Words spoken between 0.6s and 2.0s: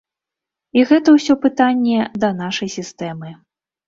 І гэта ўсё пытанне